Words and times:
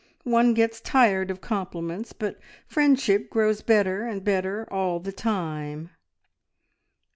One 0.23 0.55
gets 0.55 0.81
tired 0.81 1.29
of 1.29 1.41
compliments, 1.41 2.11
but 2.11 2.39
friendship 2.65 3.29
grows 3.29 3.61
better 3.61 4.03
and 4.07 4.23
better 4.23 4.67
all 4.73 4.99
the 4.99 5.11
time." 5.11 5.91